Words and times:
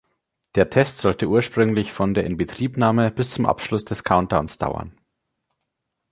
Der 0.55 0.71
Test 0.71 0.97
sollte 0.97 1.27
ursprünglich 1.27 1.91
von 1.93 2.15
der 2.15 2.23
Inbetriebnahme 2.25 3.11
bis 3.11 3.29
zum 3.35 3.45
Abschluss 3.45 3.85
des 3.85 4.03
Countdowns 4.03 4.57
dauern. 4.57 4.97